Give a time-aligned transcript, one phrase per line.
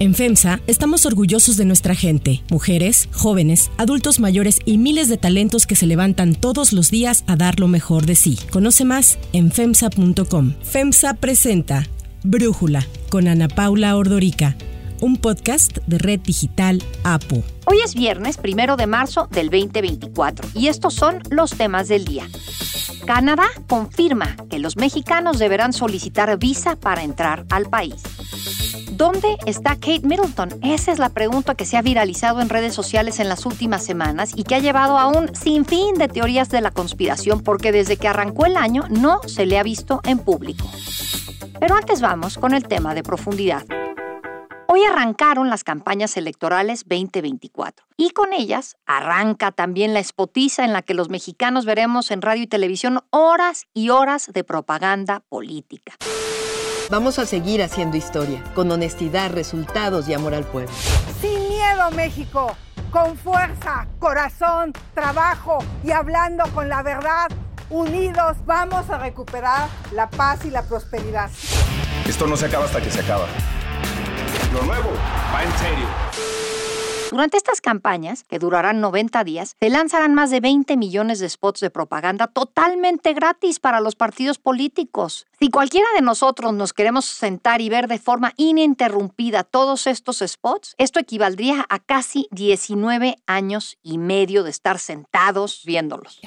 [0.00, 5.66] En FEMSA estamos orgullosos de nuestra gente, mujeres, jóvenes, adultos mayores y miles de talentos
[5.66, 8.38] que se levantan todos los días a dar lo mejor de sí.
[8.50, 10.54] Conoce más en FEMSA.com.
[10.62, 11.86] FEMSA presenta
[12.24, 14.56] Brújula con Ana Paula Ordorica,
[15.02, 17.42] un podcast de Red Digital APO.
[17.66, 22.26] Hoy es viernes, primero de marzo del 2024, y estos son los temas del día.
[23.04, 27.96] Canadá confirma que los mexicanos deberán solicitar visa para entrar al país.
[29.00, 30.60] ¿Dónde está Kate Middleton?
[30.62, 34.32] Esa es la pregunta que se ha viralizado en redes sociales en las últimas semanas
[34.36, 38.08] y que ha llevado a un sinfín de teorías de la conspiración porque desde que
[38.08, 40.70] arrancó el año no se le ha visto en público.
[41.58, 43.64] Pero antes vamos con el tema de profundidad.
[44.68, 50.82] Hoy arrancaron las campañas electorales 2024 y con ellas arranca también la espotiza en la
[50.82, 55.96] que los mexicanos veremos en radio y televisión horas y horas de propaganda política.
[56.90, 60.72] Vamos a seguir haciendo historia, con honestidad, resultados y amor al pueblo.
[61.20, 62.56] Sin miedo, México,
[62.90, 67.28] con fuerza, corazón, trabajo y hablando con la verdad,
[67.70, 71.30] unidos vamos a recuperar la paz y la prosperidad.
[72.08, 73.26] Esto no se acaba hasta que se acaba.
[74.52, 74.90] Lo nuevo
[75.32, 75.86] va en serio.
[77.10, 81.58] Durante estas campañas, que durarán 90 días, se lanzarán más de 20 millones de spots
[81.58, 85.26] de propaganda totalmente gratis para los partidos políticos.
[85.40, 90.76] Si cualquiera de nosotros nos queremos sentar y ver de forma ininterrumpida todos estos spots,
[90.78, 96.20] esto equivaldría a casi 19 años y medio de estar sentados viéndolos.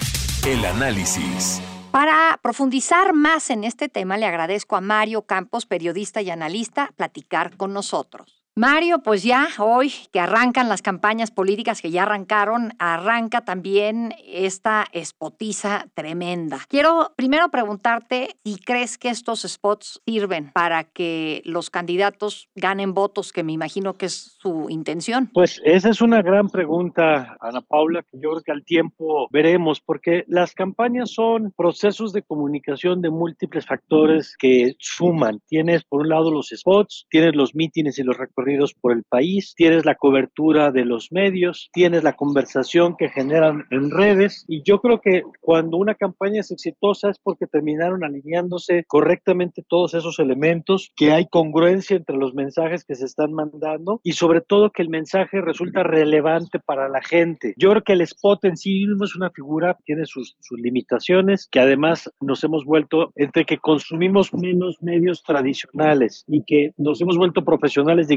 [0.45, 1.61] El análisis.
[1.91, 7.55] Para profundizar más en este tema, le agradezco a Mario Campos, periodista y analista, platicar
[7.55, 8.42] con nosotros.
[8.55, 14.85] Mario, pues ya hoy que arrancan las campañas políticas que ya arrancaron, arranca también esta
[14.95, 16.59] spotiza tremenda.
[16.69, 23.33] Quiero primero preguntarte si crees que estos spots sirven para que los candidatos ganen votos,
[23.33, 25.31] que me imagino que es su intención.
[25.33, 29.81] Pues esa es una gran pregunta, Ana Paula, que yo creo que al tiempo veremos,
[29.81, 35.39] porque las campañas son procesos de comunicación de múltiples factores que suman.
[35.47, 38.42] Tienes por un lado los spots, tienes los mítines y los recorridos
[38.79, 43.91] por el país, tienes la cobertura de los medios, tienes la conversación que generan en
[43.91, 49.63] redes y yo creo que cuando una campaña es exitosa es porque terminaron alineándose correctamente
[49.67, 54.41] todos esos elementos, que hay congruencia entre los mensajes que se están mandando y sobre
[54.41, 57.53] todo que el mensaje resulta relevante para la gente.
[57.57, 61.47] Yo creo que el spot en sí mismo es una figura tiene sus, sus limitaciones,
[61.51, 67.17] que además nos hemos vuelto entre que consumimos menos medios tradicionales y que nos hemos
[67.17, 68.15] vuelto profesionales de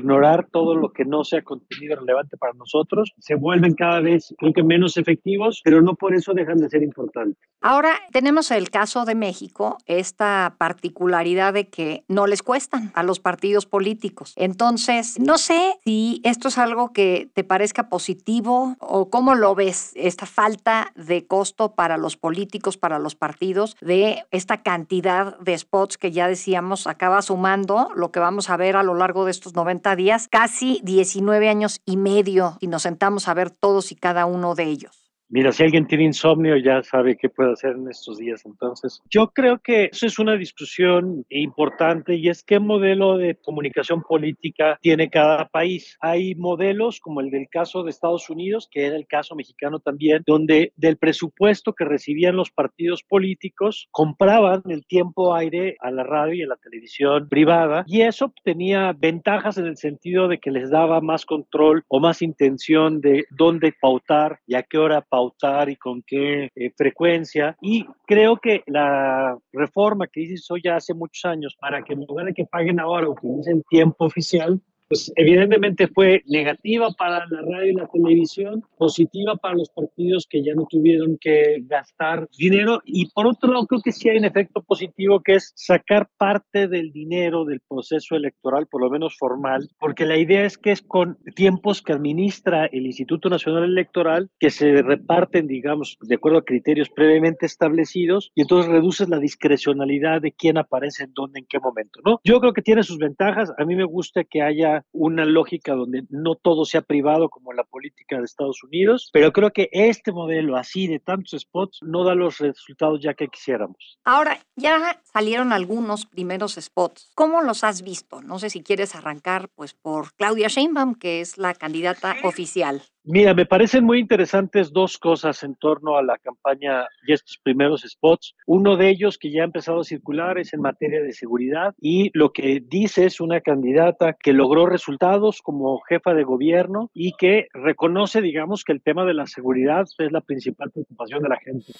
[0.50, 4.62] todo lo que no sea contenido relevante para nosotros, se vuelven cada vez, creo que
[4.62, 7.37] menos efectivos, pero no por eso dejan de ser importantes.
[7.60, 13.21] Ahora tenemos el caso de México, esta particularidad de que no les cuestan a los
[13.21, 14.32] partidos políticos.
[14.37, 19.93] Entonces, no sé si esto es algo que te parezca positivo o cómo lo ves,
[19.94, 25.98] esta falta de costo para los políticos, para los partidos, de esta cantidad de spots
[25.98, 29.54] que ya decíamos acaba sumando lo que vamos a ver a lo largo de estos
[29.54, 34.27] 90 días casi 19 años y medio, y nos sentamos a ver todos y cada
[34.27, 35.06] uno de ellos.
[35.28, 38.47] Mira, si alguien tiene insomnio ya sabe qué puede hacer en estos días.
[38.47, 44.03] Entonces, yo creo que eso es una discusión importante y es qué modelo de comunicación
[44.03, 45.97] política tiene cada país.
[46.00, 50.22] Hay modelos como el del caso de Estados Unidos, que era el caso mexicano también,
[50.26, 56.34] donde del presupuesto que recibían los partidos políticos compraban el tiempo aire a la radio
[56.34, 60.70] y a la televisión privada y eso tenía ventajas en el sentido de que les
[60.70, 65.71] daba más control o más intención de dónde pautar y a qué hora pautar pautar
[65.71, 67.56] y con qué eh, frecuencia.
[67.62, 72.27] Y creo que la reforma que hizo ya hace muchos años para que en lugar
[72.27, 77.74] de que paguen ahora utilicen tiempo oficial, pues evidentemente fue negativa para la radio y
[77.74, 83.26] la televisión, positiva para los partidos que ya no tuvieron que gastar dinero y por
[83.26, 87.44] otro lado creo que sí hay un efecto positivo que es sacar parte del dinero
[87.44, 91.82] del proceso electoral, por lo menos formal, porque la idea es que es con tiempos
[91.82, 97.47] que administra el Instituto Nacional Electoral que se reparten, digamos, de acuerdo a criterios previamente
[97.47, 102.21] establecidos y entonces reduces la discrecionalidad de quién aparece en dónde, en qué momento, ¿no?
[102.24, 106.05] Yo creo que tiene sus ventajas, a mí me gusta que haya una lógica donde
[106.09, 110.57] no todo sea privado como la política de Estados Unidos, pero creo que este modelo
[110.57, 113.99] así de tantos spots no da los resultados ya que quisiéramos.
[114.05, 117.11] Ahora, ya salieron algunos primeros spots.
[117.15, 118.23] ¿Cómo los has visto?
[118.23, 122.83] No sé si quieres arrancar pues por Claudia Sheinbaum, que es la candidata oficial.
[123.08, 127.82] Mira, me parecen muy interesantes dos cosas en torno a la campaña y estos primeros
[127.82, 128.34] spots.
[128.47, 132.10] Uno de ellos que ya ha empezado a circular es en materia de seguridad y
[132.14, 137.47] lo que dice es una candidata que logró resultados como jefa de gobierno y que
[137.54, 141.72] reconoce, digamos, que el tema de la seguridad es la principal preocupación de la gente.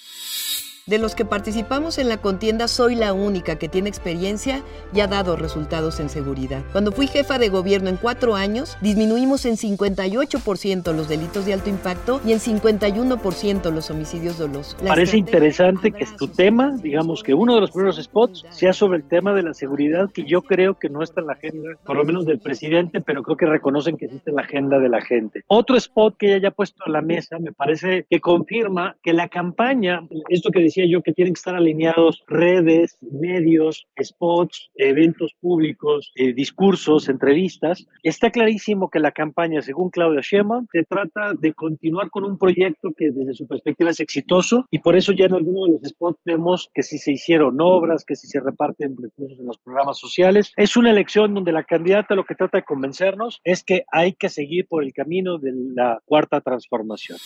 [0.87, 4.63] De los que participamos en la contienda, soy la única que tiene experiencia
[4.93, 6.63] y ha dado resultados en seguridad.
[6.71, 11.69] Cuando fui jefa de gobierno en cuatro años, disminuimos en 58% los delitos de alto
[11.69, 14.77] impacto y en 51% los homicidios dolosos.
[14.81, 19.03] Parece interesante que tu tema, digamos que uno de los primeros spots, sea sobre el
[19.03, 22.05] tema de la seguridad, que yo creo que no está en la agenda, por lo
[22.05, 25.43] menos del presidente, pero creo que reconocen que existe en la agenda de la gente.
[25.47, 29.27] Otro spot que ella haya puesto a la mesa, me parece que confirma que la
[29.27, 36.11] campaña, esto que decía, yo que tienen que estar alineados redes, medios, spots, eventos públicos,
[36.15, 37.87] eh, discursos, entrevistas.
[38.03, 42.91] Está clarísimo que la campaña, según Claudia Sheinbaum, se trata de continuar con un proyecto
[42.95, 46.19] que desde su perspectiva es exitoso y por eso ya en algunos de los spots
[46.25, 50.53] vemos que si se hicieron obras, que si se reparten recursos en los programas sociales.
[50.55, 54.29] Es una elección donde la candidata lo que trata de convencernos es que hay que
[54.29, 57.17] seguir por el camino de la cuarta transformación.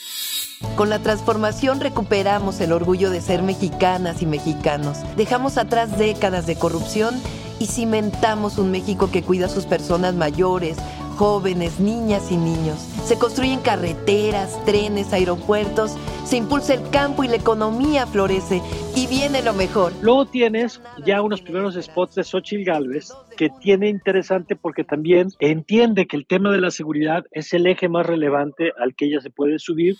[0.75, 4.97] Con la transformación recuperamos el orgullo de ser mexicanas y mexicanos.
[5.15, 7.15] Dejamos atrás décadas de corrupción
[7.59, 10.77] y cimentamos un México que cuida a sus personas mayores,
[11.17, 12.79] jóvenes, niñas y niños.
[13.05, 18.61] Se construyen carreteras, trenes, aeropuertos, se impulsa el campo y la economía florece
[18.95, 19.93] y viene lo mejor.
[20.01, 26.07] Luego tienes ya unos primeros spots de Xochitl Galvez que tiene interesante porque también entiende
[26.07, 29.29] que el tema de la seguridad es el eje más relevante al que ella se
[29.29, 29.97] puede subir.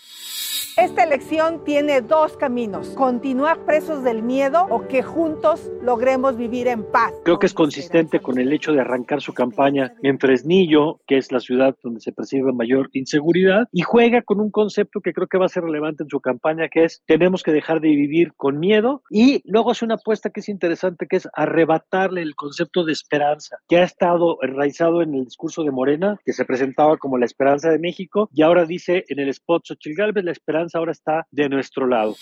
[0.78, 6.82] Esta elección tiene dos caminos, continuar presos del miedo o que juntos logremos vivir en
[6.82, 7.12] paz.
[7.24, 11.30] Creo que es consistente con el hecho de arrancar su campaña en Fresnillo, que es
[11.30, 15.36] la ciudad donde se percibe mayor inseguridad, y juega con un concepto que creo que
[15.36, 18.58] va a ser relevante en su campaña, que es tenemos que dejar de vivir con
[18.58, 22.92] miedo, y luego hace una apuesta que es interesante, que es arrebatarle el concepto de
[22.92, 27.26] esperanza, que ha estado enraizado en el discurso de Morena, que se presentaba como la
[27.26, 31.26] esperanza de México, y ahora dice en el spot Xochitl Galvez, la esperanza ahora está
[31.30, 32.14] de nuestro lado.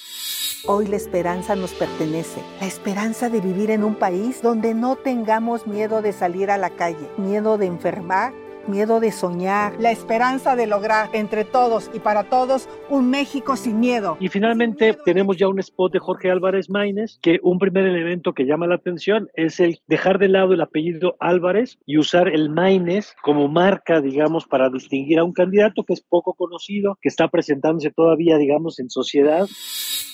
[0.66, 2.42] Hoy la esperanza nos pertenece.
[2.60, 6.70] La esperanza de vivir en un país donde no tengamos miedo de salir a la
[6.70, 8.32] calle, miedo de enfermar
[8.66, 13.80] miedo de soñar, la esperanza de lograr entre todos y para todos un México sin
[13.80, 14.16] miedo.
[14.20, 18.44] Y finalmente tenemos ya un spot de Jorge Álvarez Maínez, que un primer elemento que
[18.44, 23.14] llama la atención es el dejar de lado el apellido Álvarez y usar el Maínez
[23.22, 27.90] como marca, digamos, para distinguir a un candidato que es poco conocido, que está presentándose
[27.90, 29.46] todavía, digamos, en sociedad.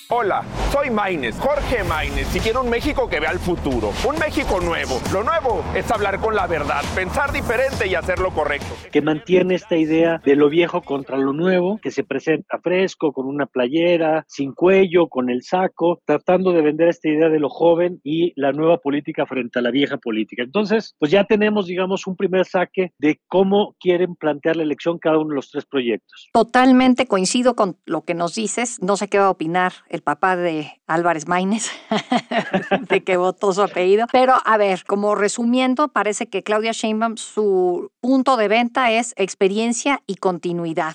[0.08, 4.61] Hola, soy Maines, Jorge Maines, y quiero un México que vea el futuro, un México
[4.61, 5.00] nuevo.
[5.12, 8.73] Lo nuevo es hablar con la verdad, pensar diferente y hacer lo correcto.
[8.93, 13.26] Que mantiene esta idea de lo viejo contra lo nuevo, que se presenta fresco, con
[13.26, 18.00] una playera, sin cuello, con el saco, tratando de vender esta idea de lo joven
[18.05, 20.44] y la nueva política frente a la vieja política.
[20.44, 25.19] Entonces, pues ya tenemos, digamos, un primer saque de cómo quieren plantear la elección cada
[25.19, 26.29] uno de los tres proyectos.
[26.32, 30.37] Totalmente coincido con lo que nos dices, no sé qué va a opinar el papá
[30.37, 31.70] de Álvarez Maínez,
[32.88, 34.06] de que votó su apellido.
[34.12, 40.02] Pero a ver, como resumiendo, parece que Claudia Sheinbaum, su punto de venta es experiencia
[40.06, 40.94] y continuidad.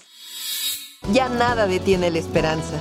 [1.12, 2.78] Ya nada detiene la esperanza.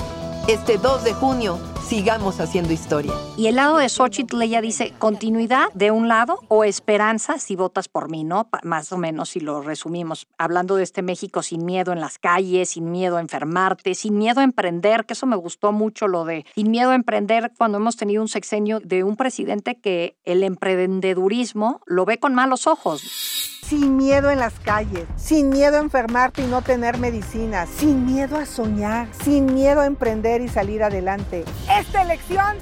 [0.51, 3.13] Este 2 de junio sigamos haciendo historia.
[3.37, 7.87] Y el lado de Xochitl, ella dice continuidad de un lado o esperanza si votas
[7.87, 8.49] por mí, ¿no?
[8.65, 10.27] Más o menos si lo resumimos.
[10.39, 14.41] Hablando de este México sin miedo en las calles, sin miedo a enfermarte, sin miedo
[14.41, 17.95] a emprender, que eso me gustó mucho lo de sin miedo a emprender cuando hemos
[17.95, 23.97] tenido un sexenio de un presidente que el emprendedurismo lo ve con malos ojos sin
[23.97, 28.45] miedo en las calles, sin miedo a enfermarte y no tener medicinas, sin miedo a
[28.45, 31.45] soñar, sin miedo a emprender y salir adelante.
[31.79, 32.57] Esta elección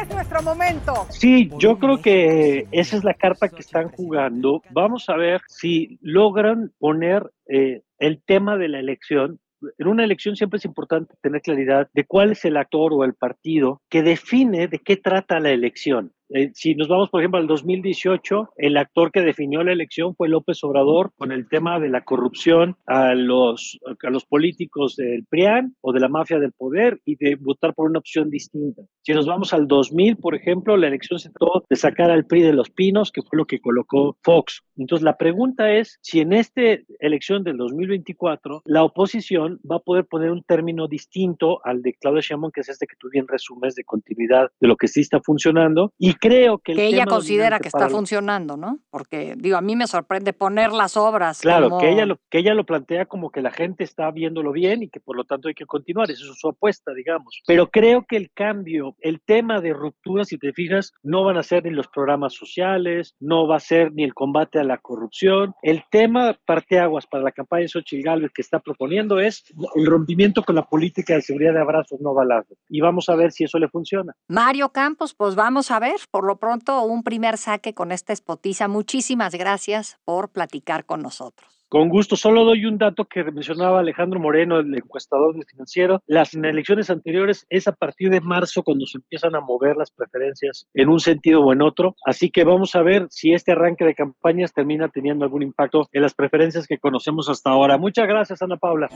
[0.00, 0.94] es nuestro momento.
[1.10, 4.62] Sí, yo creo que esa es la carta que están jugando.
[4.70, 9.40] Vamos a ver si logran poner eh, el tema de la elección
[9.78, 13.14] en una elección siempre es importante tener claridad de cuál es el actor o el
[13.14, 16.12] partido que define de qué trata la elección.
[16.36, 20.28] Eh, si nos vamos, por ejemplo, al 2018, el actor que definió la elección fue
[20.28, 25.76] López Obrador con el tema de la corrupción a los, a los políticos del PRIAN
[25.80, 28.82] o de la mafia del poder y de votar por una opción distinta.
[29.02, 32.42] Si nos vamos al 2000, por ejemplo, la elección se trató de sacar al PRI
[32.42, 34.64] de los pinos, que fue lo que colocó Fox.
[34.76, 36.62] Entonces, la pregunta es si en esta
[36.98, 42.22] elección del 2024 la oposición va a poder poner un término distinto al de Claudia
[42.22, 45.20] Sheinbaum, que es este que tú bien resumes de continuidad de lo que sí está
[45.20, 46.74] funcionando, y creo que...
[46.74, 48.80] que ella considera que está funcionando, ¿no?
[48.90, 51.40] Porque, digo, a mí me sorprende poner las obras.
[51.40, 54.82] Claro, que, ella lo, que ella lo plantea como que la gente está viéndolo bien
[54.82, 57.42] y que por lo tanto hay que continuar, eso es su apuesta, digamos.
[57.46, 61.42] Pero creo que el cambio, el tema de ruptura, si te fijas, no van a
[61.42, 65.54] ser ni los programas sociales, no va a ser ni el combate a la corrupción.
[65.62, 70.42] El tema parteaguas para la campaña de Xochitl Gálvez que está proponiendo es el rompimiento
[70.42, 72.58] con la política de seguridad de abrazos no balazos.
[72.68, 74.14] Y vamos a ver si eso le funciona.
[74.28, 75.96] Mario Campos, pues vamos a ver.
[76.10, 78.68] Por lo pronto, un primer saque con esta espotiza.
[78.68, 81.54] Muchísimas gracias por platicar con nosotros.
[81.74, 86.00] Con gusto, solo doy un dato que mencionaba Alejandro Moreno, el encuestador financiero.
[86.06, 90.68] Las elecciones anteriores es a partir de marzo cuando se empiezan a mover las preferencias
[90.72, 91.96] en un sentido o en otro.
[92.06, 96.02] Así que vamos a ver si este arranque de campañas termina teniendo algún impacto en
[96.02, 97.76] las preferencias que conocemos hasta ahora.
[97.76, 98.88] Muchas gracias, Ana Paula.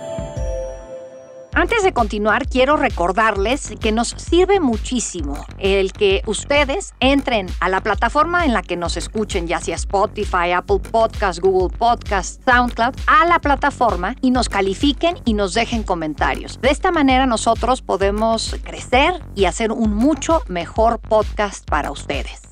[1.54, 7.80] Antes de continuar, quiero recordarles que nos sirve muchísimo el que ustedes entren a la
[7.80, 13.24] plataforma en la que nos escuchen, ya sea Spotify, Apple Podcast, Google Podcast, SoundCloud, a
[13.26, 16.60] la plataforma y nos califiquen y nos dejen comentarios.
[16.60, 22.42] De esta manera nosotros podemos crecer y hacer un mucho mejor podcast para ustedes.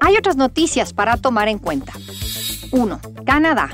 [0.00, 1.92] Hay otras noticias para tomar en cuenta.
[2.70, 3.00] 1.
[3.26, 3.68] Canadá.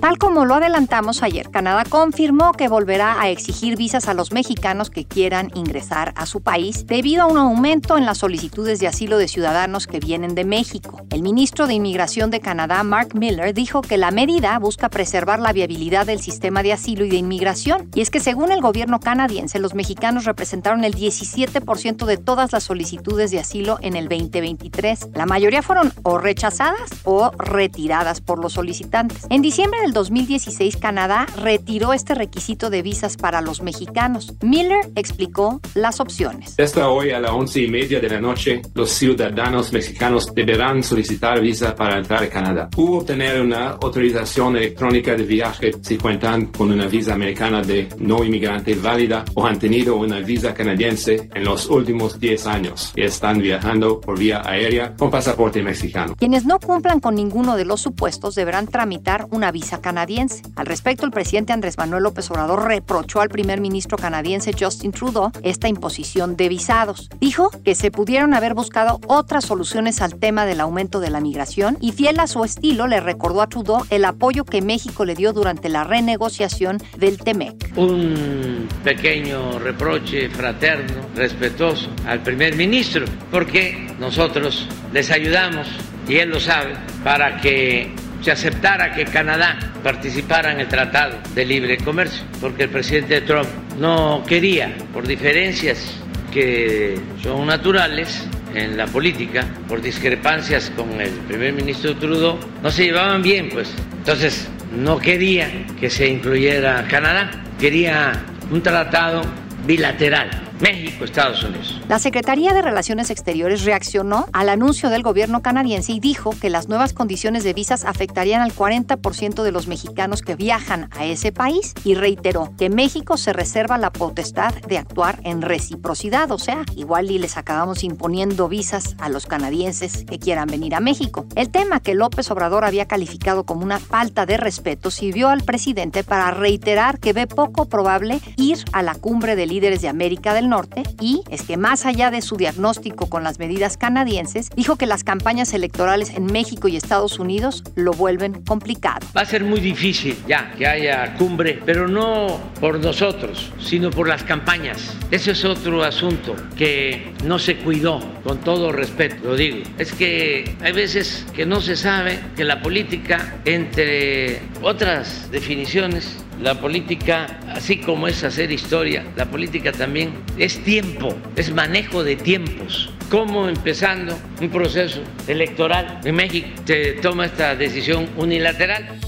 [0.00, 4.88] Tal como lo adelantamos ayer, Canadá confirmó que volverá a exigir visas a los mexicanos
[4.88, 9.18] que quieran ingresar a su país debido a un aumento en las solicitudes de asilo
[9.18, 11.02] de ciudadanos que vienen de México.
[11.10, 15.52] El ministro de Inmigración de Canadá, Mark Miller, dijo que la medida busca preservar la
[15.52, 17.90] viabilidad del sistema de asilo y de inmigración.
[17.94, 22.64] Y es que según el gobierno canadiense, los mexicanos representaron el 17% de todas las
[22.64, 25.10] solicitudes de asilo en el 2023.
[25.12, 29.26] La mayoría fueron o rechazadas o retiradas por los solicitantes.
[29.28, 34.34] En diciembre del 2016, Canadá retiró este requisito de visas para los mexicanos.
[34.42, 36.58] Miller explicó las opciones.
[36.58, 41.40] Hasta hoy a las once y media de la noche, los ciudadanos mexicanos deberán solicitar
[41.40, 46.70] visa para entrar a Canadá u obtener una autorización electrónica de viaje si cuentan con
[46.70, 51.68] una visa americana de no inmigrante válida o han tenido una visa canadiense en los
[51.68, 56.14] últimos 10 años y están viajando por vía aérea con pasaporte mexicano.
[56.16, 60.42] Quienes no cumplan con ninguno de los supuestos deberán tramitar una visa canadiense.
[60.56, 65.30] Al respecto, el presidente Andrés Manuel López Obrador reprochó al primer ministro canadiense Justin Trudeau
[65.42, 67.08] esta imposición de visados.
[67.20, 71.76] Dijo que se pudieron haber buscado otras soluciones al tema del aumento de la migración
[71.80, 75.32] y fiel a su estilo le recordó a Trudeau el apoyo que México le dio
[75.32, 77.72] durante la renegociación del TEMEC.
[77.76, 85.66] Un pequeño reproche fraterno, respetuoso al primer ministro, porque nosotros les ayudamos
[86.08, 91.44] y él lo sabe, para que se aceptara que Canadá participara en el Tratado de
[91.44, 93.48] Libre Comercio, porque el presidente Trump
[93.78, 96.00] no quería, por diferencias
[96.32, 102.84] que son naturales en la política, por discrepancias con el primer ministro Trudeau, no se
[102.84, 103.72] llevaban bien, pues.
[103.98, 108.12] Entonces, no quería que se incluyera Canadá, quería
[108.50, 109.22] un tratado
[109.66, 111.80] bilateral México, Estados Unidos.
[111.88, 116.68] La Secretaría de Relaciones Exteriores reaccionó al anuncio del gobierno canadiense y dijo que las
[116.68, 121.72] nuevas condiciones de visas afectarían al 40% de los mexicanos que viajan a ese país
[121.84, 127.10] y reiteró que México se reserva la potestad de actuar en reciprocidad, o sea, igual
[127.10, 131.26] y les acabamos imponiendo visas a los canadienses que quieran venir a México.
[131.36, 136.04] El tema que López Obrador había calificado como una falta de respeto sirvió al presidente
[136.04, 140.49] para reiterar que ve poco probable ir a la cumbre de líderes de América del
[140.50, 144.86] Norte y es que más allá de su diagnóstico con las medidas canadienses, dijo que
[144.86, 149.06] las campañas electorales en México y Estados Unidos lo vuelven complicado.
[149.16, 154.08] Va a ser muy difícil ya que haya cumbre, pero no por nosotros, sino por
[154.08, 154.94] las campañas.
[155.10, 159.58] Ese es otro asunto que no se cuidó, con todo respeto, lo digo.
[159.78, 166.54] Es que hay veces que no se sabe que la política, entre otras definiciones, la
[166.54, 172.92] política, así como es hacer historia, la política también es tiempo, es manejo de tiempos.
[173.10, 179.00] ¿Cómo empezando un proceso electoral en México se toma esta decisión unilateral?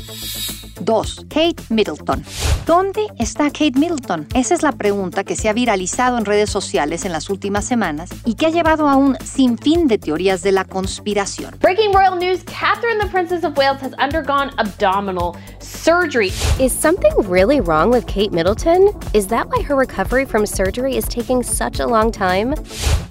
[0.84, 1.26] 2.
[1.28, 2.24] Kate Middleton.
[2.66, 4.26] ¿Dónde está Kate Middleton?
[4.34, 8.10] Esa es la pregunta que se ha viralizado en redes sociales en las últimas semanas
[8.24, 11.56] y que ha llevado a un sinfín de teorías de la conspiración.
[11.60, 16.30] Breaking royal news Catherine, the Princess of Wales, has undergone abdominal surgery.
[16.60, 18.90] Is something really wrong with Kate Middleton?
[19.12, 22.54] Is that why her recovery from surgery is taking such a long time?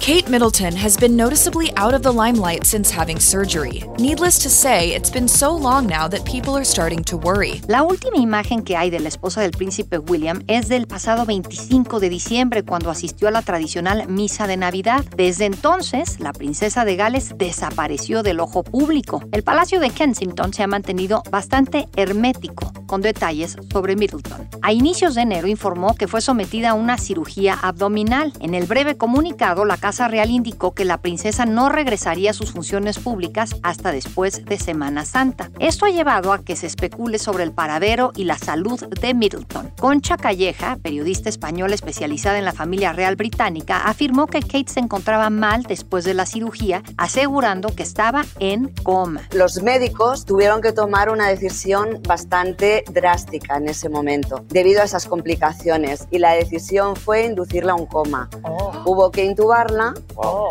[0.02, 3.84] Kate Middleton has been noticeably out of the limelight since having surgery.
[4.00, 7.62] Needless to say, it's been so long now that people are starting to worry.
[7.68, 12.00] La última imagen que hay de la esposa del príncipe William es del pasado 25
[12.00, 15.06] de diciembre, cuando asistió a la tradicional misa de Navidad.
[15.16, 19.22] Desde entonces, la princesa de Gales desapareció del ojo público.
[19.32, 24.50] El Palacio de Kensington se ha mantenido bastante hermético, con detalles sobre Middleton.
[24.64, 28.34] A inicios de enero informó que fue sometida a una cirugía abdominal.
[28.40, 32.54] En el breve comunicado, la Casa Real indicó que la princesa no regresaría a sus
[32.54, 35.52] funciones públicas hasta después de Semana Santa.
[35.60, 39.72] Esto ha llevado a que se especule sobre el paradero y la salud de Middleton.
[39.80, 45.30] Concha Calleja, periodista española especializada en la familia real británica, afirmó que Kate se encontraba
[45.30, 49.22] mal después de la cirugía, asegurando que estaba en coma.
[49.34, 55.06] Los médicos tuvieron que tomar una decisión bastante drástica en ese momento, debido a esas
[55.06, 58.30] complicaciones, y la decisión fue inducirla a un coma.
[58.44, 58.84] Oh.
[58.86, 59.81] Hubo que intubarla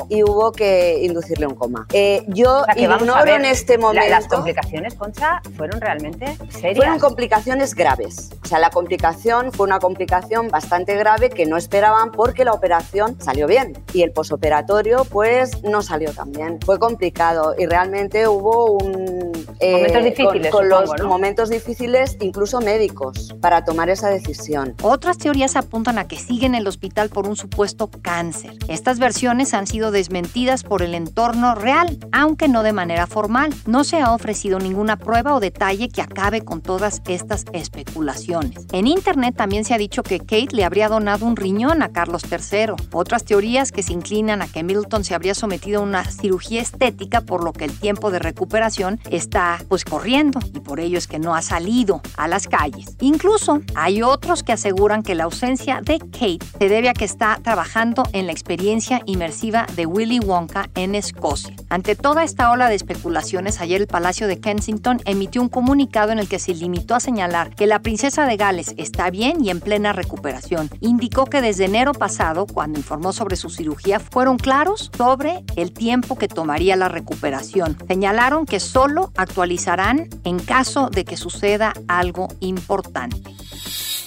[0.08, 1.87] y hubo que inducirle un coma.
[1.92, 4.08] Eh, yo O sea, ignoro ver, en este la- momento...
[4.08, 6.76] las complicaciones, Concha, fueron realmente serias.
[6.76, 8.30] Fueron complicaciones graves.
[8.42, 13.16] O sea, la complicación fue una complicación bastante grave que no esperaban porque la operación
[13.20, 16.58] salió bien y el posoperatorio pues no salió tan bien.
[16.64, 19.39] Fue complicado y realmente hubo un...
[19.61, 21.09] eh, Momentos difíciles, Con, con supongo, los ¿no?
[21.09, 24.75] momentos difíciles, incluso médicos, para tomar esa decisión.
[24.83, 28.54] Otras teorías apuntan a que sigue en el hospital por un supuesto cáncer.
[28.69, 33.54] Estas versiones han sido desmentidas por el entorno real, aunque no de manera formal.
[33.66, 38.66] No se ha ofrecido ninguna prueba o detalle que acabe con todas estas especulaciones.
[38.73, 42.23] En internet también se ha dicho que Kate le habría donado un riñón a Carlos
[42.30, 42.75] III.
[42.92, 47.21] Otras teorías que se inclinan a que Middleton se habría sometido a una cirugía estética,
[47.21, 51.18] por lo que el tiempo de recuperación está pues corriendo y por ello es que
[51.18, 52.97] no ha salido a las calles.
[53.00, 57.38] Incluso hay otros que aseguran que la ausencia de Kate se debe a que está
[57.42, 61.54] trabajando en la experiencia inmersiva de Willy Wonka en Escocia.
[61.68, 66.18] Ante toda esta ola de especulaciones, ayer el Palacio de Kensington emitió un comunicado en
[66.18, 69.61] el que se limitó a señalar que la princesa de Gales está bien y en
[69.61, 70.70] plena recuperación.
[70.80, 76.16] Indicó que desde enero pasado, cuando informó sobre su cirugía, fueron claros sobre el tiempo
[76.16, 77.76] que tomaría la recuperación.
[77.87, 83.32] Señalaron que solo actualizarán en caso de que suceda algo importante.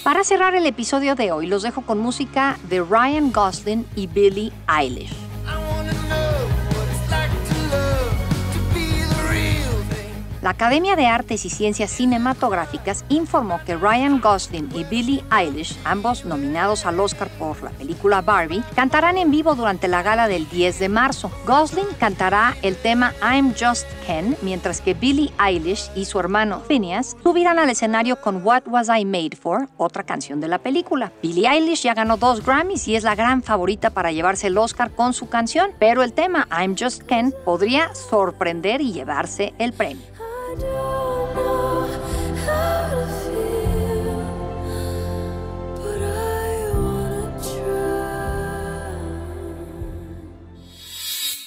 [0.02, 4.52] Para cerrar el episodio de hoy, los dejo con música de Ryan Gosling y Billie
[4.68, 5.33] Eilish.
[10.44, 16.26] La Academia de Artes y Ciencias Cinematográficas informó que Ryan Gosling y Billie Eilish, ambos
[16.26, 20.80] nominados al Oscar por la película Barbie, cantarán en vivo durante la gala del 10
[20.80, 21.30] de marzo.
[21.46, 27.16] Gosling cantará el tema I'm Just Ken, mientras que Billie Eilish y su hermano Phineas
[27.22, 31.10] subirán al escenario con What Was I Made For, otra canción de la película.
[31.22, 34.90] Billie Eilish ya ganó dos Grammys y es la gran favorita para llevarse el Oscar
[34.90, 40.13] con su canción, pero el tema I'm Just Ken podría sorprender y llevarse el premio.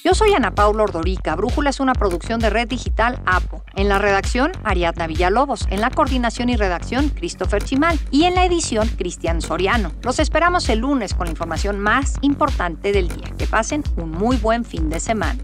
[0.08, 1.36] Yo soy Ana Paula Ordorica.
[1.36, 3.66] Brújula es una producción de Red Digital APO.
[3.76, 5.68] En la redacción, Ariadna Villalobos.
[5.70, 8.00] En la coordinación y redacción, Christopher Chimal.
[8.10, 9.92] Y en la edición, Cristian Soriano.
[10.04, 13.34] Los esperamos el lunes con la información más importante del día.
[13.38, 15.44] Que pasen un muy buen fin de semana.